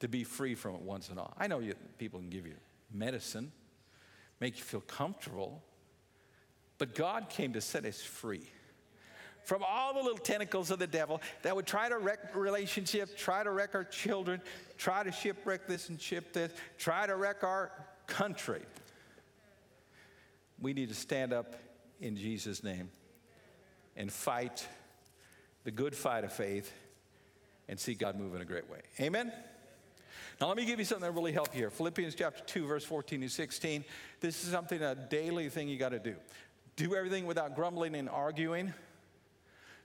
[0.00, 1.32] to be free from it once and all.
[1.38, 2.54] I know you, people can give you
[2.92, 3.52] medicine,
[4.40, 5.62] make you feel comfortable,
[6.78, 8.48] but God came to set us free
[9.44, 13.42] from all the little tentacles of the devil that would try to wreck relationships, try
[13.42, 14.40] to wreck our children,
[14.76, 17.70] try to shipwreck this and ship this, try to wreck our
[18.06, 18.62] country.
[20.60, 21.54] We need to stand up
[22.00, 22.90] in Jesus' name
[23.96, 24.66] and fight
[25.64, 26.72] the good fight of faith
[27.68, 28.80] and see God move in a great way.
[29.00, 29.32] Amen?
[30.40, 31.70] Now, let me give you something that really help you here.
[31.70, 33.84] Philippians chapter 2, verse 14 and 16.
[34.20, 36.16] This is something, a daily thing you got to do.
[36.76, 38.72] Do everything without grumbling and arguing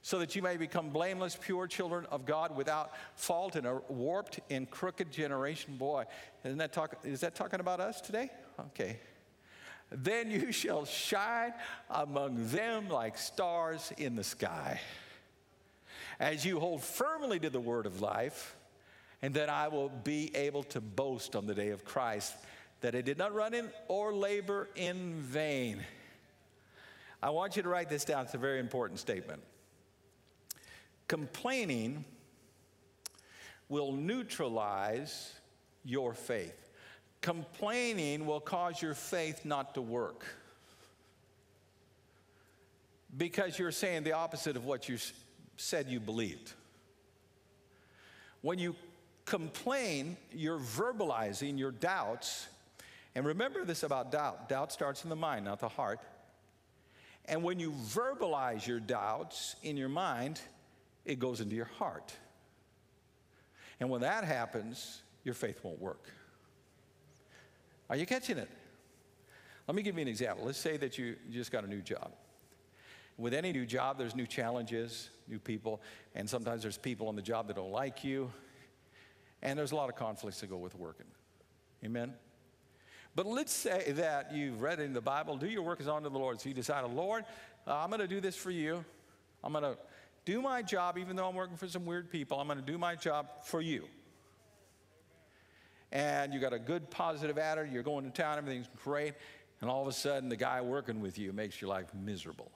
[0.02, 4.40] so that you may become blameless, pure children of God without fault in a warped
[4.50, 5.76] and crooked generation.
[5.76, 6.06] Boy,
[6.46, 8.30] isn't that talk, is that talking about us today?
[8.68, 9.00] Okay.
[9.92, 11.54] Then you shall shine
[11.90, 14.80] among them like stars in the sky.
[16.18, 18.56] As you hold firmly to the word of life,
[19.26, 22.36] and that I will be able to boast on the day of Christ
[22.82, 25.84] that I did not run in or labor in vain.
[27.24, 28.26] I want you to write this down.
[28.26, 29.42] It's a very important statement.
[31.08, 32.06] Complaining
[33.68, 35.34] will neutralize
[35.84, 36.70] your faith.
[37.22, 40.24] Complaining will cause your faith not to work
[43.18, 45.00] because you're saying the opposite of what you
[45.58, 46.54] said you believed.
[48.44, 48.76] When you
[49.26, 52.48] complain, you're verbalizing your doubts.
[53.16, 56.00] And remember this about doubt doubt starts in the mind, not the heart.
[57.26, 60.40] And when you verbalize your doubts in your mind,
[61.06, 62.14] it goes into your heart.
[63.80, 66.10] And when that happens, your faith won't work.
[67.90, 68.50] Are you catching it?
[69.68, 70.46] Let me give you an example.
[70.46, 72.12] Let's say that you just got a new job.
[73.18, 75.82] With any new job, there's new challenges, new people,
[76.14, 78.32] and sometimes there's people on the job that don't like you,
[79.42, 81.08] and there's a lot of conflicts that go with working.
[81.84, 82.14] Amen?
[83.16, 86.20] But let's say that you've read in the Bible, do your work as unto the
[86.20, 86.42] Lord.
[86.42, 87.24] So you decided, Lord,
[87.66, 88.84] uh, I'm going to do this for you.
[89.44, 89.78] I'm going to
[90.26, 92.78] do my job, even though I'm working for some weird people, I'm going to do
[92.78, 93.86] my job for you.
[95.92, 99.14] And you got a good positive attitude, you're going to town, everything's great,
[99.62, 102.52] and all of a sudden the guy working with you makes your life miserable.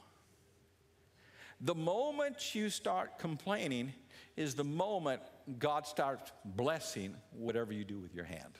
[1.61, 3.93] The moment you start complaining
[4.37, 5.21] is the moment
[5.57, 8.57] God starts blessing whatever you do with your hand.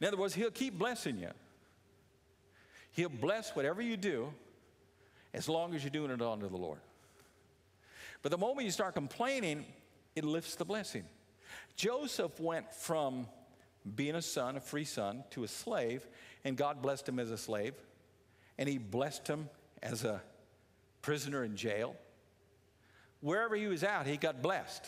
[0.00, 1.30] In other words, He'll keep blessing you.
[2.92, 4.32] He'll bless whatever you do
[5.32, 6.78] as long as you're doing it unto the Lord.
[8.22, 9.64] But the moment you start complaining,
[10.14, 11.04] it lifts the blessing.
[11.76, 13.26] Joseph went from
[13.96, 16.06] being a son, a free son, to a slave,
[16.44, 17.74] and God blessed him as a slave,
[18.58, 19.48] and he blessed him
[19.82, 20.22] as a
[21.04, 21.94] prisoner in jail.
[23.20, 24.86] Wherever he was at, he got blessed.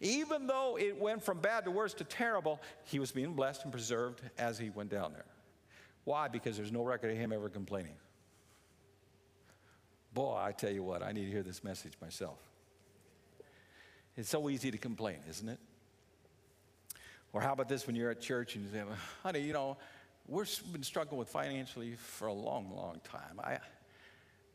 [0.00, 3.72] Even though it went from bad to worse to terrible, he was being blessed and
[3.72, 5.26] preserved as he went down there.
[6.04, 6.28] Why?
[6.28, 7.96] Because there's no record of him ever complaining.
[10.14, 12.38] Boy, I tell you what, I need to hear this message myself.
[14.16, 15.58] It's so easy to complain, isn't it?
[17.32, 18.84] Or how about this when you're at church and you say,
[19.24, 19.76] honey, you know,
[20.28, 23.40] we've been struggling with financially for a long, long time.
[23.42, 23.58] I,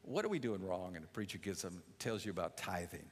[0.05, 0.95] what are we doing wrong?
[0.95, 3.05] And the preacher gives them, tells you about tithing,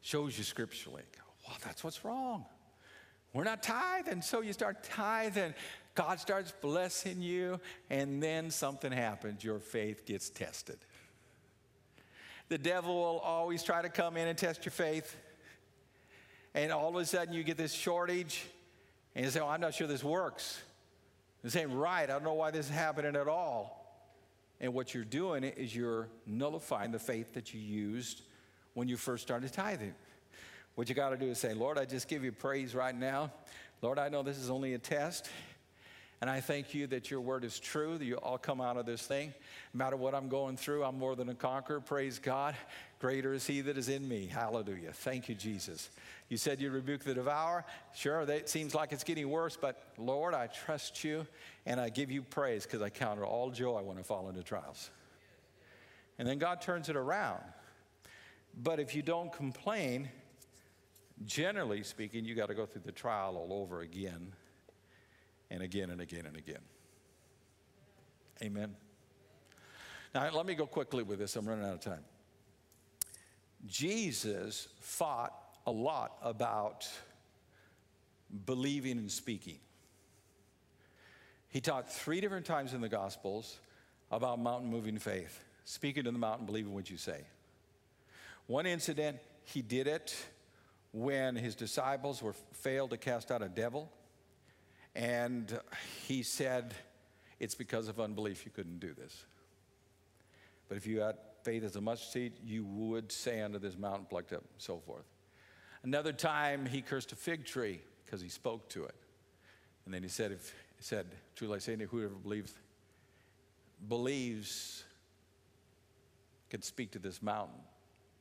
[0.00, 1.02] shows you scripturally.
[1.46, 2.46] Well, that's what's wrong.
[3.32, 4.22] We're not tithing.
[4.22, 5.54] So you start tithing.
[5.94, 7.60] God starts blessing you,
[7.90, 9.44] and then something happens.
[9.44, 10.78] Your faith gets tested.
[12.48, 15.16] The devil will always try to come in and test your faith.
[16.54, 18.44] And all of a sudden, you get this shortage,
[19.14, 20.60] and you say, oh, I'm not sure this works.
[21.42, 23.81] This ain't right, I don't know why this is happening at all.
[24.62, 28.22] And what you're doing is you're nullifying the faith that you used
[28.74, 29.94] when you first started tithing.
[30.76, 33.32] What you got to do is say, Lord, I just give you praise right now.
[33.82, 35.28] Lord, I know this is only a test.
[36.22, 38.86] And I thank you that your word is true, that you all come out of
[38.86, 39.34] this thing.
[39.74, 41.80] No matter what I'm going through, I'm more than a conqueror.
[41.80, 42.54] Praise God.
[43.00, 44.26] Greater is he that is in me.
[44.26, 44.92] Hallelujah.
[44.92, 45.90] Thank you, Jesus.
[46.28, 47.64] You said you rebuke the devourer.
[47.92, 51.26] Sure, it seems like it's getting worse, but Lord, I trust you
[51.66, 54.44] and I give you praise because I count it all joy when I fall into
[54.44, 54.90] trials.
[56.20, 57.42] And then God turns it around.
[58.62, 60.08] But if you don't complain,
[61.24, 64.32] generally speaking, you got to go through the trial all over again
[65.52, 66.62] and again and again and again.
[68.42, 68.74] Amen.
[70.14, 71.36] Now, let me go quickly with this.
[71.36, 72.04] I'm running out of time.
[73.66, 75.34] Jesus fought
[75.66, 76.88] a lot about
[78.46, 79.58] believing and speaking.
[81.48, 83.58] He taught three different times in the Gospels
[84.10, 87.20] about mountain moving faith, speaking to the mountain, believing what you say.
[88.46, 90.16] One incident, he did it
[90.92, 93.90] when his disciples were failed to cast out a devil,
[94.94, 95.58] and
[96.06, 96.74] he said,
[97.40, 99.24] It's because of unbelief you couldn't do this.
[100.68, 104.06] But if you had faith as a mustard seed, you would say unto this mountain,
[104.08, 105.04] plucked up, and so forth.
[105.82, 108.94] Another time he cursed a fig tree because he spoke to it.
[109.84, 112.54] And then he said, if he said, truly I say to you, whoever believes
[113.88, 114.84] believes
[116.50, 117.58] can speak to this mountain,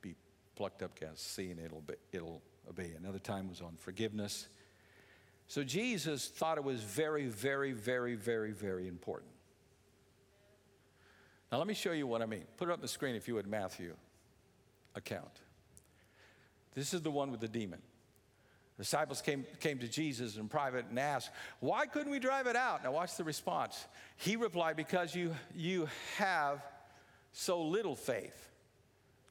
[0.01, 0.15] be
[0.55, 2.93] plucked up, cast sea, and it'll, be, it'll obey.
[2.97, 4.47] Another time was on forgiveness.
[5.51, 9.33] So Jesus thought it was very, very, very, very, very important.
[11.51, 12.45] Now, let me show you what I mean.
[12.55, 13.93] Put it up on the screen if you would, Matthew
[14.95, 15.41] account.
[16.73, 17.81] This is the one with the demon.
[18.77, 22.85] Disciples came, came to Jesus in private and asked, Why couldn't we drive it out?
[22.85, 23.87] Now, watch the response.
[24.15, 26.65] He replied, Because you, you have
[27.33, 28.50] so little faith.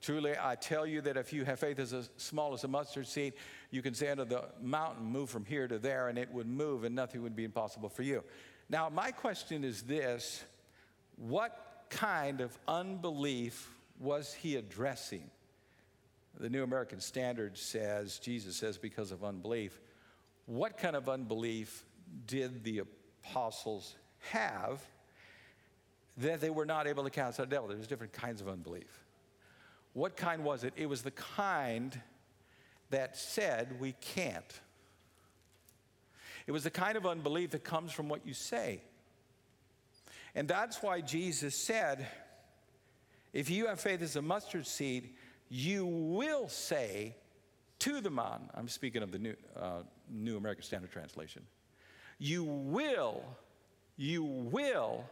[0.01, 3.35] Truly, I tell you that if you have faith as small as a mustard seed,
[3.71, 6.85] you can say unto the mountain, Move from here to there, and it would move,
[6.85, 8.25] and nothing would be impossible for you.
[8.71, 10.43] Now, my question is this
[11.17, 15.31] What kind of unbelief was he addressing?
[16.39, 19.79] The New American Standard says, Jesus says, because of unbelief.
[20.47, 21.85] What kind of unbelief
[22.27, 22.83] did the
[23.25, 23.95] apostles
[24.31, 24.81] have
[26.17, 27.69] that they were not able to cast out a devil?
[27.69, 29.05] There's different kinds of unbelief.
[29.93, 30.73] What kind was it?
[30.77, 32.01] It was the kind
[32.91, 34.61] that said we can't.
[36.47, 38.83] It was the kind of unbelief that comes from what you say.
[40.35, 42.07] And that's why Jesus said,
[43.33, 45.11] if you have faith as a mustard seed,
[45.49, 47.17] you will say
[47.81, 51.43] to the mountain, I'm speaking of the New, uh, New American Standard Translation,
[52.19, 53.23] you will,
[53.97, 55.05] you will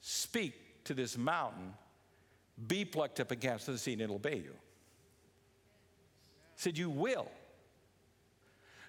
[0.00, 1.74] speak to this mountain
[2.66, 4.54] be plucked up and cast the sea, and it'll obey you.
[6.56, 7.30] Said, You will.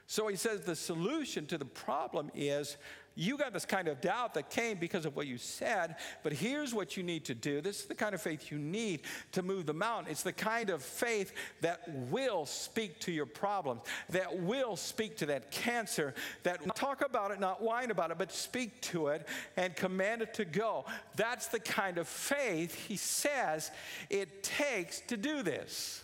[0.05, 2.77] So he says the solution to the problem is
[3.15, 6.73] you got this kind of doubt that came because of what you said, but here's
[6.73, 7.61] what you need to do.
[7.61, 9.01] This is the kind of faith you need
[9.33, 10.11] to move the mountain.
[10.11, 15.27] It's the kind of faith that will speak to your problems, that will speak to
[15.27, 19.75] that cancer, that talk about it, not whine about it, but speak to it and
[19.75, 20.85] command it to go.
[21.15, 23.69] That's the kind of faith he says
[24.09, 26.03] it takes to do this.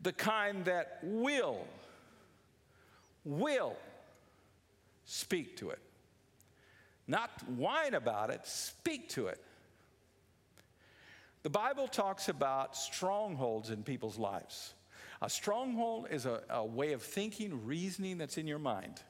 [0.00, 1.66] The kind that will,
[3.24, 3.76] will
[5.04, 5.80] speak to it.
[7.06, 9.42] Not whine about it, speak to it.
[11.42, 14.72] The Bible talks about strongholds in people's lives.
[15.20, 19.02] A stronghold is a, a, way of thinking, reasoning that's in your mind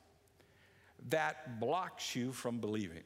[1.11, 3.03] that blocks you from believing.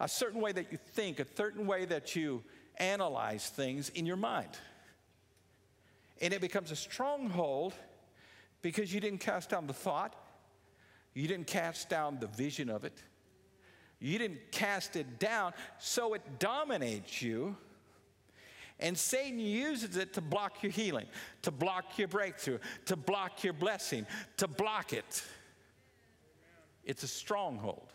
[0.00, 2.42] A certain way that you think, a certain way that you
[2.76, 4.50] analyze things in your mind.
[6.20, 7.74] And it becomes a stronghold
[8.62, 10.14] because you didn't cast down the thought,
[11.16, 12.92] you didn't cast down the vision of it.
[14.00, 17.56] You didn't cast it down, so it dominates you.
[18.78, 21.06] And Satan uses it to block your healing,
[21.40, 24.06] to block your breakthrough, to block your blessing,
[24.36, 25.24] to block it.
[26.84, 27.90] It's a stronghold.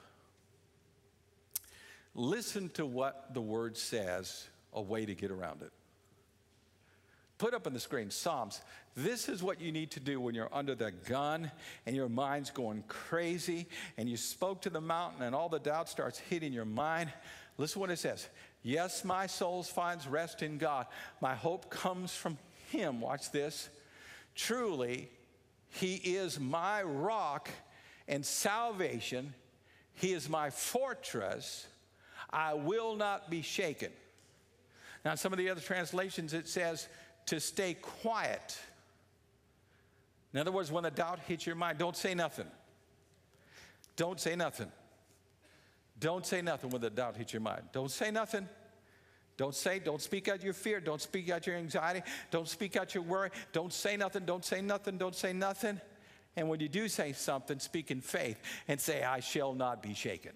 [2.16, 5.72] Listen to what the word says, a way to get around it.
[7.42, 8.62] Put up on the screen Psalms
[8.94, 11.50] this is what you need to do when you're under the gun
[11.88, 13.68] and your mind's going crazy
[13.98, 17.12] and you spoke to the mountain and all the doubt starts hitting your mind.
[17.58, 18.28] Listen what it says.
[18.62, 20.86] Yes, my soul finds rest in God.
[21.20, 22.38] My hope comes from
[22.70, 23.02] Him.
[23.02, 23.70] Watch this.
[24.36, 25.10] Truly,
[25.70, 27.50] He is my rock
[28.08, 29.34] and salvation.
[29.96, 31.66] He is my fortress.
[32.30, 33.92] I will not be shaken.
[35.04, 36.88] Now, some of the other translations, it says
[37.28, 38.58] to stay quiet
[40.34, 42.48] in other words, when the doubt hits your mind, don't say nothing.
[43.96, 44.72] Don't say nothing.
[46.00, 47.64] Don't say nothing when the doubt hits your mind.
[47.74, 48.48] Don't say nothing.
[49.38, 50.80] Don't say, don't speak out your fear.
[50.80, 52.02] Don't speak out your anxiety.
[52.32, 53.30] Don't speak out your worry.
[53.52, 54.26] Don't say nothing.
[54.26, 54.98] Don't say nothing.
[54.98, 55.82] Don't say nothing.
[56.36, 59.94] And when you do say something, speak in faith and say, I shall not be
[59.94, 60.32] shaken.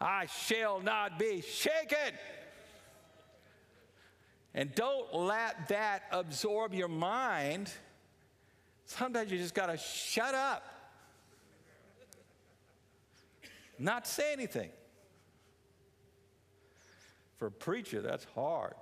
[0.00, 2.16] I shall not be shaken.
[4.54, 7.70] And don't let that absorb your mind.
[8.84, 10.64] Sometimes you just got to shut up,
[13.78, 14.70] not say anything.
[17.38, 18.74] For a preacher, that's hard.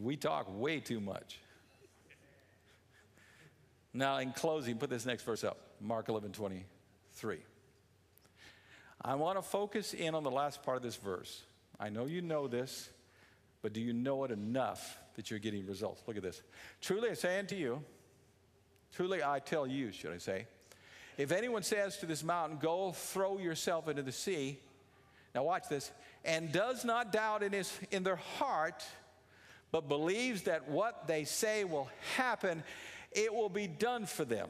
[0.00, 1.38] We talk way too much.
[3.92, 7.38] Now, in closing, put this next verse up Mark 11 23.
[9.04, 11.42] I want to focus in on the last part of this verse.
[11.82, 12.90] I know you know this,
[13.60, 16.00] but do you know it enough that you're getting results?
[16.06, 16.40] Look at this.
[16.80, 17.82] Truly I say unto you,
[18.94, 20.46] truly I tell you, should I say,
[21.18, 24.60] if anyone says to this mountain, Go throw yourself into the sea,
[25.34, 25.90] now watch this,
[26.24, 28.84] and does not doubt in, his, in their heart,
[29.72, 32.62] but believes that what they say will happen,
[33.10, 34.48] it will be done for them.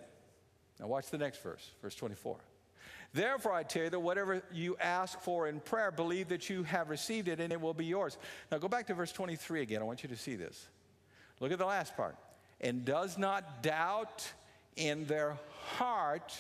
[0.79, 2.37] Now watch the next verse, verse 24.
[3.15, 6.89] Therefore, I tell you that whatever you ask for in prayer, believe that you have
[6.89, 8.17] received it and it will be yours.
[8.51, 9.83] Now, go back to verse 23 again.
[9.83, 10.69] I want you to see this.
[11.39, 12.17] Look at the last part.
[12.61, 14.31] And does not doubt
[14.77, 15.37] in their
[15.77, 16.33] heart,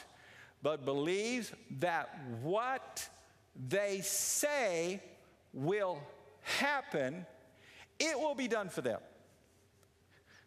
[0.62, 3.07] but believes that what
[3.68, 5.03] they say
[5.53, 5.99] will
[6.41, 7.27] happen,
[7.99, 9.01] it will be done for them.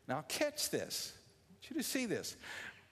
[0.08, 1.14] Now, catch this.
[1.16, 2.36] I want you to see this.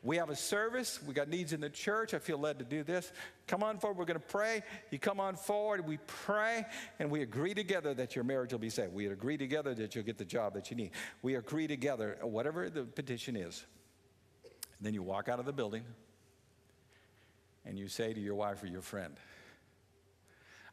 [0.04, 1.00] We have a service.
[1.02, 2.14] We got needs in the church.
[2.14, 3.14] I feel led to do this.
[3.48, 3.98] Come on forward.
[3.98, 4.62] We're going to pray.
[4.92, 5.88] You come on forward.
[5.88, 6.66] We pray
[7.00, 8.94] and we agree together that your marriage will be saved.
[8.94, 10.92] We agree together that you'll get the job that you need.
[11.22, 13.66] We agree together, whatever the petition is.
[14.44, 15.84] And then you walk out of the building
[17.66, 19.16] and you say to your wife or your friend,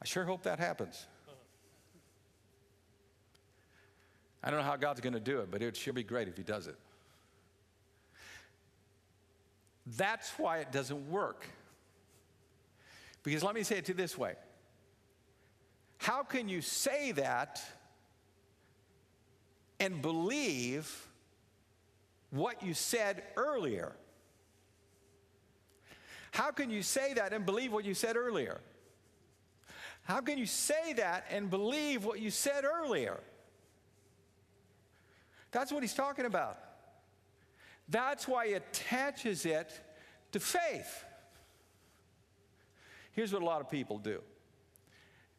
[0.03, 1.07] I sure hope that happens.
[4.43, 6.37] I don't know how God's going to do it, but it should be great if
[6.37, 6.77] He does it.
[9.97, 11.45] That's why it doesn't work.
[13.23, 14.35] Because let me say it to you this way
[15.99, 17.63] How can you say that
[19.79, 21.07] and believe
[22.31, 23.93] what you said earlier?
[26.33, 28.61] How can you say that and believe what you said earlier?
[30.05, 33.19] How can you say that and believe what you said earlier?
[35.51, 36.57] That's what he's talking about.
[37.91, 39.79] That's why he attaches it
[40.33, 41.05] to faith.
[43.13, 44.21] Here's what a lot of people do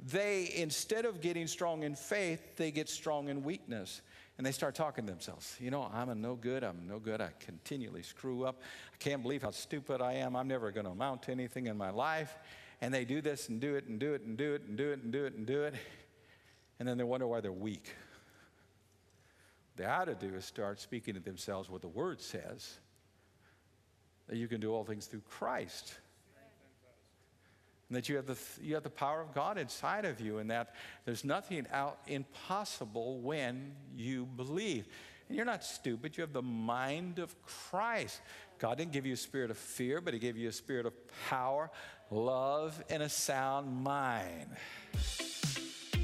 [0.04, 4.02] they, instead of getting strong in faith, they get strong in weakness.
[4.38, 5.56] And they start talking to themselves.
[5.60, 6.64] You know, I'm a no good.
[6.64, 7.22] I'm no good.
[7.22, 8.60] I continually screw up.
[8.92, 10.36] I can't believe how stupid I am.
[10.36, 12.40] I'm never going to amount to anything in my life.
[12.82, 14.92] And they do this and do it and do it and do it and do
[14.92, 15.76] it and do it and do it.
[16.80, 17.94] And then they wonder why they're weak
[19.76, 22.80] they ought to do is start speaking to themselves what the Word says
[24.28, 25.98] that you can do all things through Christ.
[27.90, 30.50] And that you have, the, you have the power of God inside of you, and
[30.50, 34.88] that there's nothing out impossible when you believe.
[35.28, 38.22] And you're not stupid, you have the mind of Christ.
[38.60, 40.94] God didn't give you a spirit of fear, but He gave you a spirit of
[41.30, 41.70] power,
[42.10, 44.48] love, and a sound mind.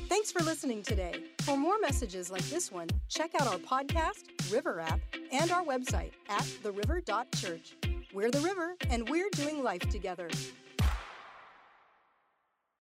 [0.09, 1.23] Thanks for listening today.
[1.41, 5.01] For more messages like this one, check out our podcast, River app,
[5.33, 7.75] and our website at theriver.church.
[8.13, 10.29] We're the river, and we're doing life together.